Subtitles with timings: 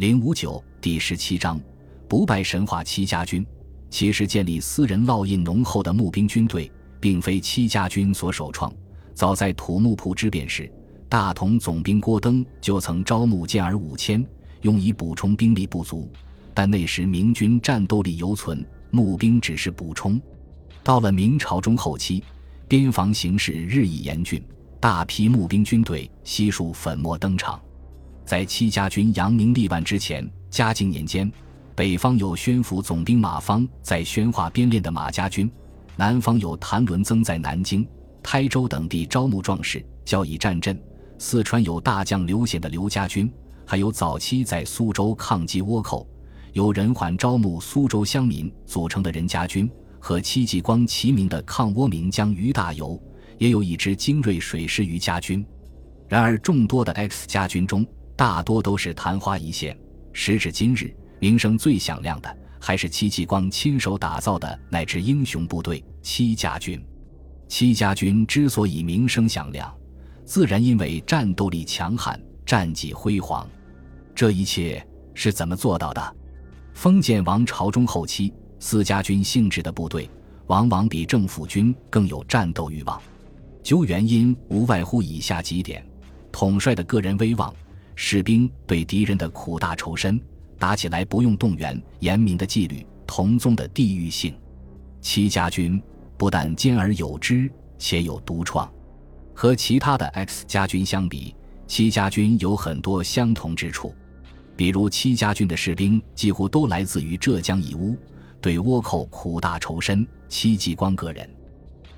[0.00, 1.60] 零五九第十七章，
[2.08, 3.46] 不败神话戚家军。
[3.90, 8.72] 其实建立私人烙印浓厚的募兵军队，并非戚家军所首创。
[9.12, 10.72] 早在土木堡之变时，
[11.06, 14.26] 大同总兵郭登就曾招募健儿五千，
[14.62, 16.10] 用以补充兵力不足。
[16.54, 20.18] 但那时明军战斗力犹存，募兵只是补充。
[20.82, 22.24] 到了明朝中后期，
[22.66, 24.42] 边防形势日益严峻，
[24.80, 27.60] 大批募兵军队悉数粉墨登场。
[28.30, 31.28] 在戚家军扬名立万之前，嘉靖年间。
[31.74, 35.50] 北方有宣府总兵马方在宣化编练的马家军，
[35.96, 37.84] 南方有谭伦增在南京、
[38.22, 40.80] 台州等地招募壮士，交以战阵。
[41.18, 43.28] 四川有大将刘显的刘家军，
[43.66, 46.08] 还有早期在苏州抗击倭寇，
[46.52, 49.68] 由任缓招募苏州乡民组成的任家军，
[49.98, 52.96] 和戚继光齐名的抗倭名将于大猷，
[53.38, 55.44] 也有一支精锐水师于家军。
[56.08, 57.84] 然而，众多的 X 家军中，
[58.20, 59.74] 大多都是昙花一现。
[60.12, 60.94] 时至今日。
[61.20, 66.82] 名声最响亮的还是戚继光亲手打造的那支英雄部队——戚家军。
[67.48, 69.74] 戚家军之所以名声响亮，
[70.24, 73.46] 自然因为战斗力强悍、战绩辉煌。
[74.14, 76.16] 这一切是怎么做到的？
[76.74, 80.08] 封建王朝中后期，私家军性质的部队
[80.46, 83.00] 往往比政府军更有战斗欲望。
[83.62, 85.86] 究原因，无外乎以下几点：
[86.32, 87.54] 统帅的个人威望，
[88.02, 90.18] 士兵对敌人的苦大仇深。
[90.58, 94.34] 打起来不用动员，严明的纪律，同宗的地域性。
[95.02, 95.80] 戚家军
[96.16, 98.68] 不但兼而有之，且有独创。
[99.34, 101.34] 和其他的 X 家军相比，
[101.66, 103.94] 戚家军有很多相同之处。
[104.56, 107.94] 比如，戚家军的士兵几乎都来自于浙江义乌，
[108.40, 110.06] 对倭寇苦大仇深。
[110.26, 111.28] 戚继光个人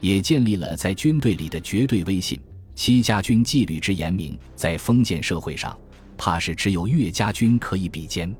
[0.00, 2.40] 也建立了在军队里的绝对威信。
[2.74, 5.78] 戚家军纪律之严明，在封建社会上，
[6.20, 8.30] 怕是只有岳家军可以比肩。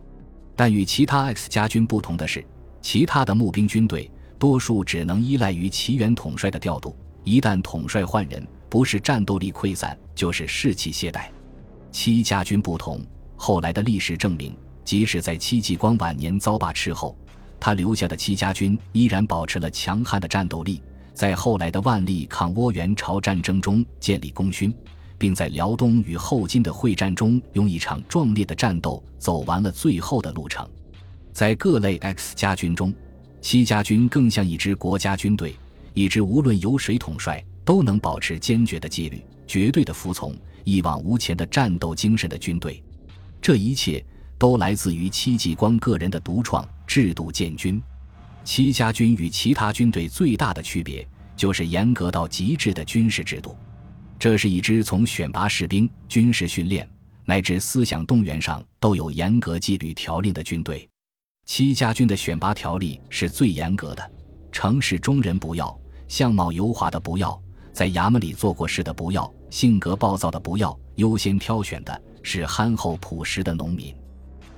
[0.54, 2.44] 但与其他 X 家军不同的是，
[2.82, 6.94] 其他的募兵军队多数只能依赖于齐元统帅的调度。
[7.24, 11.28] 一旦统帅换人，不是战斗力溃散，就是士气懈怠。
[11.90, 13.00] 戚家军不同，
[13.36, 14.54] 后来的历史证明，
[14.84, 17.16] 即使在戚继光晚年遭罢斥后，
[17.58, 20.82] 他留下的戚家军依然保持了强悍的战斗力，
[21.14, 24.74] 在后来的万历抗倭援朝战争中建立功勋。
[25.20, 30.66] 并在辽东与后金的会战中，用一场壮烈的战斗走完了最后的路程。
[31.30, 32.90] 在各类 X 家军中，
[33.42, 35.54] 戚家军更像一支国家军队，
[35.92, 42.82] 一支无论由谁统帅都能保持坚决的纪律、绝对的服从、一往无前的战斗精神的军队。
[43.42, 44.02] 这一切
[44.38, 47.78] 都来自于戚继光个人的独创制度建军。
[48.42, 53.54] 戚家军与其他军队最大的区别，就是严格到极致的军事制度。
[54.20, 56.86] 这是一支从选拔士兵、军事训练
[57.24, 60.86] 乃至思想动员上都有严格纪律条令的军队。
[61.46, 64.10] 戚家军的选拔条例是最严格的：
[64.52, 65.74] 城市中人不要，
[66.06, 67.40] 相貌油滑的不要，
[67.72, 73.94] 在衙门里做过事的不要，性格暴躁的不要，优先挑选的是憨厚朴实的农民。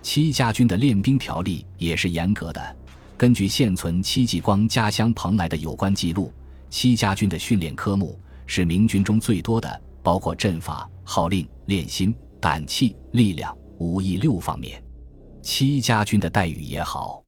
[0.02, 2.76] 戚家军的练兵条例也是严格的。
[3.16, 6.32] 根据现存戚继光家乡蓬莱的有关记录，
[6.68, 8.18] 戚家军的训练科目。
[8.54, 14.84] 是明军中最多的，包括阵法、号令、练心、胆气、力量、武艺六方面。
[15.40, 17.24] 戚家军的待遇也好，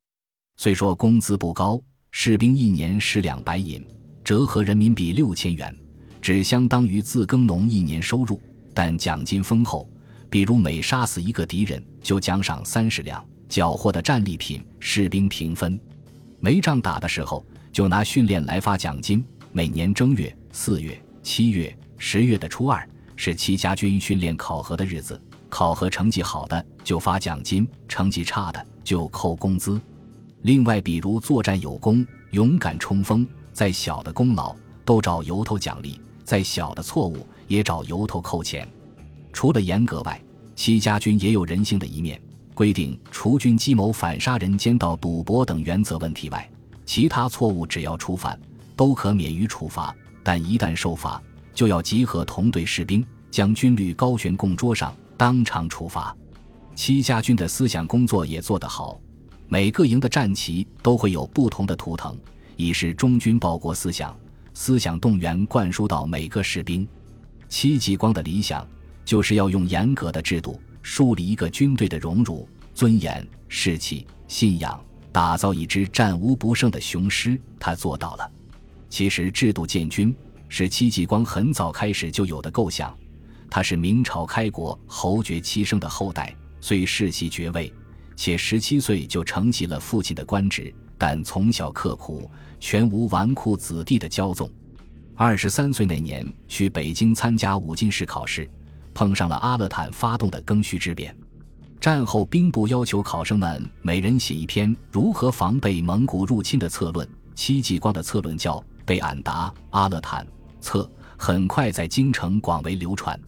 [0.59, 1.81] 虽说工资不高，
[2.11, 3.83] 士兵一年十两白银，
[4.23, 5.75] 折合人民币六千元，
[6.21, 8.39] 只相当于自耕农一年收入，
[8.75, 9.89] 但奖金丰厚。
[10.29, 13.19] 比如每杀死一个敌人，就奖赏三十两；
[13.49, 15.81] 缴获的战利品，士兵平分。
[16.39, 17.43] 没仗打的时候，
[17.73, 19.25] 就拿训练来发奖金。
[19.53, 21.01] 每年正月、四月。
[21.25, 22.87] 七月、十月的初二
[23.17, 25.19] 是戚家军训练考核的日子，
[25.49, 29.81] 考核成绩好的就发奖金，成绩差的就扣工资。
[30.43, 34.55] 另外，比如作战有功、勇敢冲锋，再小的功劳
[34.85, 38.69] 都找由头奖励，再小的错误也找由头扣钱。
[39.33, 40.21] 除了严格外，
[40.55, 42.21] 戚家军也有人性的一面，
[42.53, 46.49] 规定除军机谋反杀人、奸盗、赌博等原则问题外，
[46.85, 48.39] 其他错误只要触犯，
[48.77, 49.97] 都可免于处罚。
[50.25, 51.23] 但一旦受罚，
[51.53, 56.17] 就要集合同队士兵，将军律高悬供桌上，当场处罚。
[56.75, 58.99] 戚家军的思想工作也做得好，
[59.47, 62.19] 每个营的战旗都会有不同的图腾，
[62.57, 64.17] 以示忠君报国思想，
[64.55, 66.89] 思想动员灌输到每个士兵。
[67.49, 68.67] 戚继光的理想
[69.05, 74.83] 就是要用严格的制度树立一个军队的荣辱、尊严、士气、信仰，
[75.13, 77.41] 打造一支战无不胜的雄狮。
[77.61, 78.29] 他做到了。
[78.95, 80.15] 其实，制度建军
[80.49, 82.97] 是戚继光很早开始就有的构想。
[83.51, 87.75] 他是明朝开国侯爵戚生的后代，虽世袭爵位，
[88.15, 92.31] 且十七岁就承袭了父亲的官职，但从小刻苦，
[92.61, 94.49] 全无纨绔子弟的骄纵。
[95.17, 98.49] 二十三岁那年，去北京参加武进士考试，
[98.95, 101.13] 碰上了阿勒坦发动的庚戌之变。
[101.81, 107.05] 战后兵部要求考生们每人写一篇如何防备蒙古入侵的策论。
[107.35, 110.27] 戚继光的策论叫《贝俺达阿勒坦
[110.61, 110.83] 策》，
[111.17, 113.19] 很快在京城广为流传。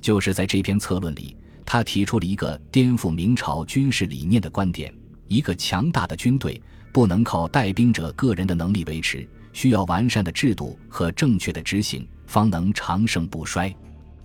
[0.00, 4.92] 就是在这篇策论里，他提出了一个颠覆明朝军事理念的观点：
[5.28, 6.60] 一个强大的军队
[6.92, 9.28] 不能靠带兵者个人的能力维持。
[9.52, 13.74] 需要完善的制度和正确的执行，方能长盛不衰。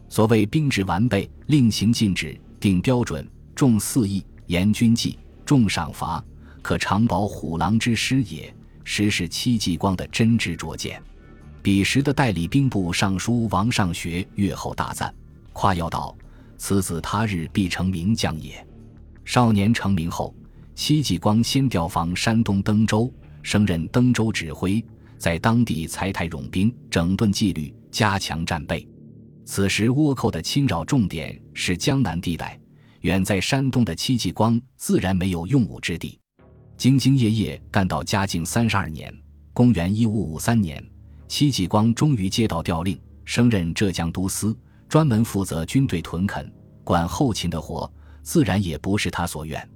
[0.07, 6.23] 所谓兵制完备，令行禁止，定标准，重四义，严军纪，重赏罚，
[6.61, 8.55] 可长保虎狼之师也。
[8.89, 11.03] 实是戚继光的真知灼见。
[11.61, 15.13] 彼时的代理兵部尚书王尚学阅后大赞，
[15.51, 16.17] 夸耀道
[16.57, 18.65] ：“此子他日必成名将也。”
[19.25, 20.33] 少年成名后，
[20.73, 23.13] 戚继光先调防山东登州，
[23.43, 24.83] 升任登州指挥。
[25.17, 28.87] 在当地裁汰冗兵，整顿纪律，加强战备。
[29.43, 32.57] 此时倭寇的侵扰重点是江南地带，
[33.01, 36.17] 远在山东的戚继光自然没有用武之地。
[36.77, 39.11] 兢兢业业干到嘉靖三十二年
[39.51, 40.83] （公元一五五三年），
[41.27, 44.55] 戚继光终于接到调令，升任浙江都司，
[44.87, 46.49] 专门负责军队屯垦、
[46.83, 47.91] 管后勤的活，
[48.21, 49.67] 自然也不是他所愿。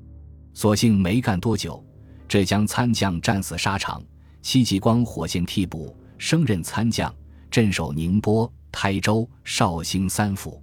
[0.53, 1.83] 所幸没干多久，
[2.27, 3.99] 浙江参将战死沙场。
[4.43, 7.11] 戚继光火线替补，升任参将，
[7.49, 10.61] 镇守宁波、台州、绍兴三府。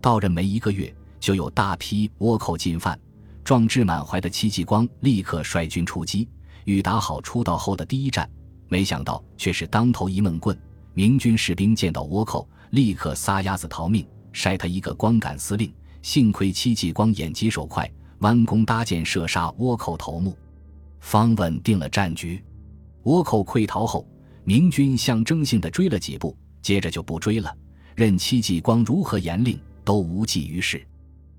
[0.00, 2.96] 到任没一个月，就有大批倭寇进犯。
[3.44, 6.28] 壮志满怀的戚继光立刻率军出击，
[6.64, 8.28] 欲打好出道后的第一战。
[8.68, 10.56] 没想到却是当头一闷棍。
[10.94, 15.72] 明军士兵见到倭寇，立刻撒丫子逃命，筛他一个光杆司令。
[16.02, 20.36] 幸亏戚继光眼疾手快，弯弓搭箭射杀倭寇头目，
[21.00, 22.42] 方稳定了战局。
[23.04, 24.06] 倭寇溃逃后，
[24.44, 27.56] 明军象征性的追了几步，接着就不追了，
[27.94, 30.84] 任戚继光如何严令都无济于事。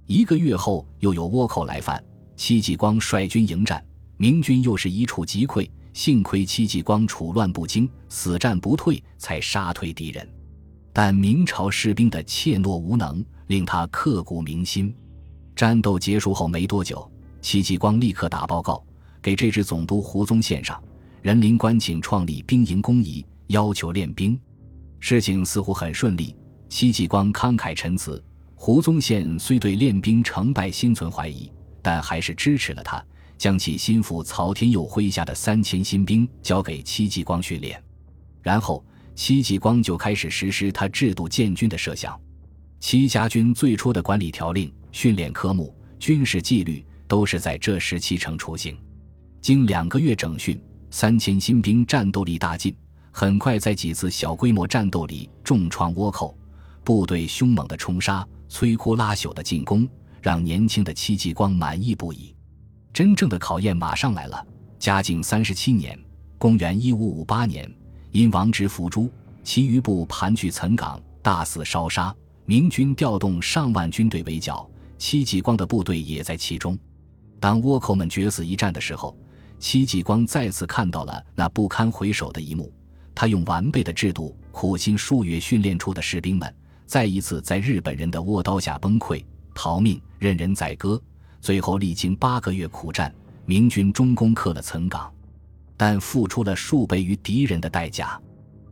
[0.05, 2.03] 一个月后，又有倭寇来犯，
[2.35, 3.83] 戚继光率军迎战，
[4.17, 5.69] 明军又是一触即溃。
[5.94, 10.27] 幸亏戚继光处乱不惊，死战不退，才杀退敌人。
[10.91, 14.94] 但明朝士兵的怯懦无能，令他刻骨铭心。
[15.55, 17.09] 战斗结束后没多久，
[17.41, 18.83] 戚继光立刻打报告
[19.21, 20.83] 给这支总督胡宗宪上。
[21.21, 24.38] 仁林官请创立兵营工仪，要求练兵，
[24.99, 26.35] 事情似乎很顺利。
[26.69, 28.21] 戚继光慷慨陈词，
[28.65, 31.51] 胡宗宪虽对练兵成败心存怀疑，
[31.81, 33.06] 但还是支持了他，
[33.38, 37.83] 将其心腹曹天佑麾下的三千新兵交给戚继光训练。
[38.42, 38.81] 然后，
[39.15, 42.18] 戚继光就开始实施他制度建军的设想。
[42.80, 48.77] 戚家军最初的管理条令、训练科目、军事纪律都是在这时期成雏形。
[49.42, 50.57] 经两个月整训。
[50.89, 52.74] 三千新兵战斗力大进，
[53.12, 56.33] 很快在几次小规模战斗里重创倭寇，
[56.81, 59.89] 部队凶猛的冲杀、摧枯拉朽的进攻，
[60.21, 62.35] 让年轻的戚继光满意不已。
[62.94, 64.45] 真正的考验马上来了。
[64.77, 66.00] 嘉靖三十七年
[66.38, 67.67] （公元一五五八年），
[68.13, 69.09] 因王直伏诛，
[69.44, 72.15] 其余部盘踞岑港，大肆烧杀，
[72.45, 76.77] 明军调动上万军队围剿，戚继光的部队也在其中。
[77.39, 79.17] 当倭寇们决死一战的时候。
[79.57, 82.69] 戚继光再次看到了那不堪回首的一幕，
[83.16, 86.54] 他用完备的制度、苦心数月训练出的士兵们，
[86.94, 91.02] 再一次在日本人的倭刀下崩溃、逃命、任人宰割。
[91.42, 93.12] 最后历经八个月苦战，
[93.47, 95.12] 明军终攻克了岑港，
[95.76, 98.21] 但付出了数倍于敌人的代价。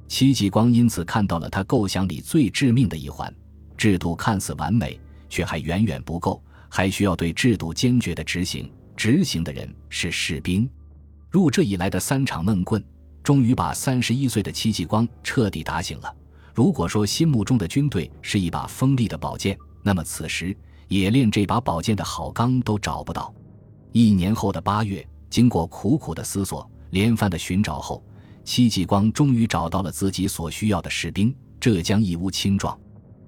[0.07, 3.33] 戚继光因此看到了他构想里最致命的一环：
[3.75, 8.71] 制度看似完美，却还远远不够，还需要对制度坚决的执行。
[8.95, 10.69] 执行的人是士兵。
[11.31, 12.83] 入这以来的三场闷棍，
[13.23, 16.15] 终于把三十一岁的戚继光彻底打醒了。
[16.53, 20.55] 如果说心目中的军队是一把锋利的宝剑，那么此时
[20.87, 23.33] 也连这把宝剑的好钢都找不到。
[23.91, 28.03] 一年后的八月，经过苦苦的思索、连番的寻找后，
[28.43, 32.77] 戚继光终于找到了自己所需要的士兵——浙江义乌青壮、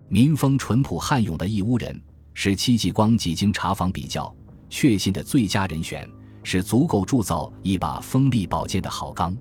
[0.07, 2.01] 民风淳朴、悍勇的义乌人，
[2.33, 4.33] 是戚继光几经查访比较，
[4.69, 6.09] 确信的最佳人选。
[6.45, 9.33] 是足够铸造一把锋利宝剑的好钢。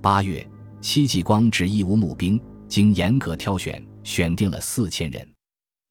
[0.00, 0.48] 八月，
[0.80, 5.26] 戚继光指义乌募兵，经严格挑选，选定了四千人。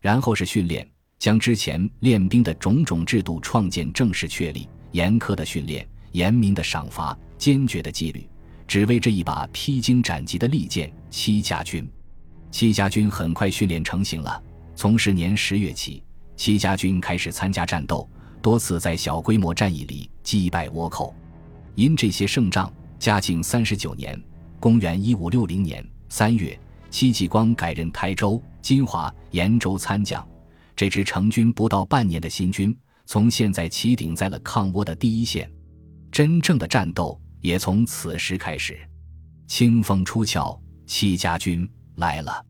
[0.01, 4.67] 然后是训练，将之前练兵的种种制度创建正式确立。
[4.91, 8.25] 严苛的训练，严明的赏罚，坚决的纪律，
[8.65, 11.85] 只为这一把披荆斩棘的利剑——戚家军。
[12.49, 14.41] 戚家军很快训练成型了。
[14.73, 16.01] 从十年十月起，
[16.37, 18.09] 戚家军开始参加战斗。
[18.41, 21.13] 多次在小规模战役里击败倭寇。
[21.73, 24.17] 因这些胜仗，嘉靖三十九年
[24.61, 26.57] （公元一五六零年）三月，
[26.95, 30.25] 戚继光改任台州、金华、延州参将。
[30.77, 32.73] 这支成军不到半年的新军，
[33.05, 35.51] 从现在起顶在了抗倭的第一线。
[36.09, 38.79] 真正的战斗也从此时开始。
[39.45, 42.41] 清风出鞘，戚家军来了。